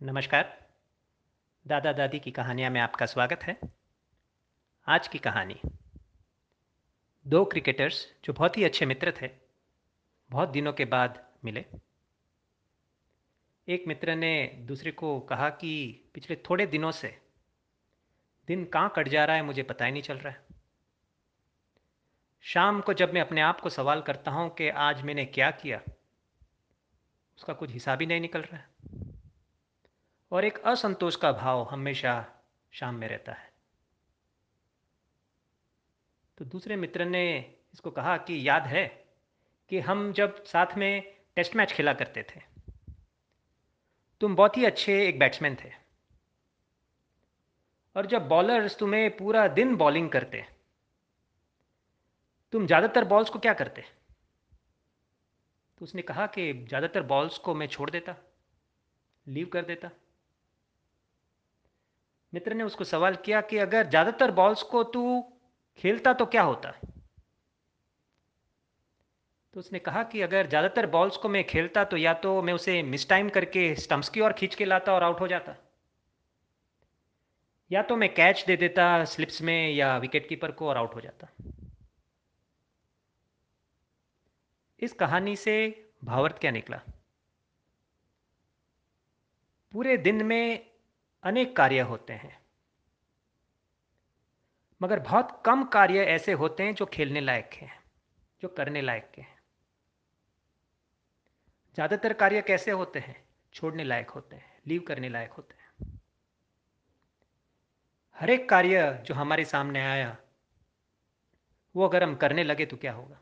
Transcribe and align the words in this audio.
नमस्कार। 0.00 0.66
दादा 1.66 1.92
दादी 1.92 2.18
की 2.18 2.30
कहानियाँ 2.30 2.70
में 2.70 2.80
आपका 2.80 3.06
स्वागत 3.06 3.42
है। 3.42 3.58
आज 4.86 5.08
की 5.08 5.18
कहानी। 5.18 5.60
दो 7.26 7.44
क्रिकेटर्स 7.44 8.14
जो 8.24 8.32
बहुत 8.32 8.58
ही 8.58 8.64
अच्छे 8.64 8.86
मित्र 8.86 9.12
थे, 9.22 9.30
बहुत 10.30 10.48
दिनों 10.48 10.72
के 10.72 10.84
बाद 10.84 11.32
मिले। 11.44 11.64
एक 13.68 13.84
मित्र 13.88 14.14
ने 14.14 14.46
दूसरे 14.60 14.90
को 14.92 15.20
कहा 15.20 15.50
कि 15.50 16.04
पिछले 16.14 16.36
थोड़े 16.36 16.66
दिनों 16.66 16.90
से 16.90 17.18
दिन 18.48 18.64
कहाँ 18.64 18.92
कट 18.96 19.08
जा 19.08 19.24
रहा 19.24 19.36
है 19.36 19.42
मुझे 19.42 19.62
पता 19.62 19.84
ही 19.84 19.92
नहीं 19.92 20.02
चल 20.02 20.18
रहा 20.18 20.32
है। 20.32 20.46
शाम 22.44 22.80
को 22.80 22.92
जब 22.92 23.14
मैं 23.14 23.20
अपने 23.20 23.40
आप 23.40 23.60
को 23.60 23.70
सवाल 23.70 24.02
करता 24.02 24.30
हूँ 24.30 24.54
कि 24.54 24.68
आज 24.68 25.02
मैंने 25.02 25.24
क्या 25.24 25.50
किया, 25.50 25.82
उसका 27.38 27.52
कुछ 27.52 27.70
हिसाब 27.70 28.00
ही 28.00 28.06
नहीं 28.06 28.20
निकल 28.20 28.40
रहा 28.40 28.56
है। 28.56 28.87
और 30.32 30.44
एक 30.44 30.58
असंतोष 30.66 31.16
का 31.16 31.32
भाव 31.32 31.62
हमेशा 31.70 32.24
शाम 32.72 32.94
में 32.94 33.06
रहता 33.08 33.32
है। 33.32 33.46
तो 36.38 36.44
दूसरे 36.44 36.76
मित्र 36.76 37.04
ने 37.04 37.38
इसको 37.74 37.90
कहा 37.90 38.16
कि 38.18 38.46
याद 38.48 38.66
है 38.66 38.86
कि 39.70 39.80
हम 39.80 40.12
जब 40.12 40.44
साथ 40.44 40.76
में 40.78 41.02
टेस्ट 41.36 41.56
मैच 41.56 41.72
खेला 41.72 41.92
करते 41.92 42.22
थे, 42.24 42.40
तुम 44.20 44.34
बहुत 44.36 44.56
ही 44.56 44.64
अच्छे 44.64 45.02
एक 45.06 45.18
बैट्समैन 45.18 45.56
थे। 45.56 45.70
और 47.96 48.06
जब 48.06 48.28
बॉलर्स 48.28 48.76
तुम्हें 48.78 49.16
पूरा 49.16 49.46
दिन 49.50 49.74
बॉलिंग 49.76 50.08
करते, 50.10 50.44
तुम 52.52 52.66
ज़्यादातर 52.66 53.04
बॉल्स 53.04 53.30
को 53.30 53.38
क्या 53.38 53.54
करते? 53.54 53.82
तो 55.80 55.84
उसने 55.84 56.02
कहा 56.02 56.26
कि 56.28 56.52
ज़्यादातर 56.58 57.02
बॉल्स 57.04 57.38
को 57.38 57.54
मैं 57.54 57.66
छोड़ 57.68 57.90
देता, 57.90 58.14
लीव 59.26 59.46
कर 59.46 59.64
देता। 59.64 59.90
मित्र 62.38 62.54
ने 62.54 62.64
उसको 62.64 62.84
सवाल 62.84 63.14
किया 63.24 63.40
कि 63.40 63.58
अगर 63.58 63.88
ज़्यादातर 63.88 64.30
बॉल्स 64.30 64.62
को 64.62 64.82
तू 64.84 65.02
खेलता 65.78 66.12
तो 66.12 66.26
क्या 66.26 66.42
होता? 66.42 66.68
है 66.68 66.96
तो 69.54 69.60
उसने 69.60 69.78
कहा 69.78 70.02
कि 70.02 70.20
अगर 70.20 70.46
ज़्यादातर 70.46 70.86
बॉल्स 70.86 71.16
को 71.16 71.28
मैं 71.28 71.42
खेलता 71.46 71.84
तो 71.84 71.96
या 71.96 72.12
तो 72.14 72.42
मैं 72.42 72.52
उसे 72.52 72.82
मिस 72.82 73.08
टाइम 73.08 73.28
करके 73.28 73.74
स्टम्प्स 73.74 74.08
की 74.08 74.20
ओर 74.20 74.32
खींच 74.32 74.54
के 74.54 74.64
लाता 74.64 74.94
और 74.94 75.04
आउट 75.04 75.20
हो 75.20 75.28
जाता। 75.28 75.54
या 77.70 77.82
तो 77.82 77.96
मैं 77.96 78.12
कैच 78.14 78.44
दे 78.46 78.56
देता 78.56 79.04
स्लिप्स 79.04 79.42
में 79.42 79.70
या 79.70 79.96
विकेट 79.98 80.28
कीपर 80.28 80.50
को 80.50 80.68
और 80.68 80.76
आउट 80.76 80.94
हो 80.94 81.00
जाता। 81.00 81.28
इस 84.82 84.92
कहानी 84.92 85.36
से 85.36 85.56
भावार्थ 86.04 86.38
क्या 86.38 86.50
निकला? 86.50 86.80
पूरे 89.74 89.96
दिन 89.96 90.24
में 90.26 90.67
अनेक 91.24 91.56
कार्य 91.56 91.80
होते 91.80 92.12
हैं। 92.12 92.36
मगर 94.80 94.98
बहुत 95.00 95.42
कम 95.46 95.64
कार्य 95.64 96.04
ऐसे 96.04 96.32
होते 96.32 96.62
हैं 96.62 96.74
जो 96.74 96.86
खेलने 96.86 97.20
लायक 97.20 97.54
हैं, 97.54 97.72
जो 98.42 98.48
करने 98.48 98.82
लायक 98.82 99.10
के 99.14 99.22
हैं। 99.22 99.36
ज़्यादातर 101.74 102.12
कार्य 102.12 102.42
कैसे 102.42 102.70
होते 102.70 102.98
हैं? 102.98 103.16
छोड़ने 103.54 103.84
लायक 103.84 104.10
होते 104.10 104.36
हैं, 104.36 104.60
लीव 104.66 104.82
करने 104.82 105.08
लायक 105.08 105.32
होते 105.32 105.54
हैं। 105.54 105.98
हर 108.16 108.30
एक 108.30 108.48
कार्य 108.48 109.02
जो 109.06 109.14
हमारे 109.14 109.44
सामने 109.44 109.80
आया, 109.80 110.16
वो 111.74 111.88
अगर 111.88 112.02
हम 112.02 112.14
करने 112.14 112.44
लगे 112.44 112.66
तो 112.66 112.76
क्या 112.76 112.92
होगा? 112.92 113.20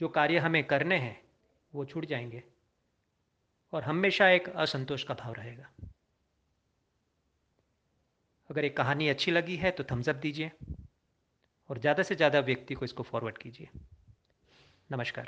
जो 0.00 0.08
कार्य 0.08 0.38
हमें 0.38 0.64
करने 0.64 0.98
हैं, 0.98 1.20
वो 1.72 1.84
छूट 1.84 2.04
जाएँगे। 2.04 2.42
और 3.72 3.82
हमेशा 3.82 4.28
एक 4.28 4.48
असंतोष 4.48 5.02
का 5.02 5.14
भाव 5.14 5.32
रहेगा। 5.32 5.68
अगर 8.50 8.64
एक 8.64 8.76
कहानी 8.76 9.08
अच्छी 9.08 9.30
लगी 9.30 9.56
है 9.56 9.70
तो 9.70 9.84
थम्सअप 9.84 10.16
दीजिए 10.16 10.50
और 11.70 11.78
ज़्यादा 11.78 12.02
से 12.02 12.14
ज़्यादा 12.14 12.40
व्यक्ति 12.40 12.74
को 12.74 12.84
इसको 12.84 13.02
फॉरवर्ड 13.02 13.38
कीजिए। 13.38 13.68
नमस्कार। 14.90 15.26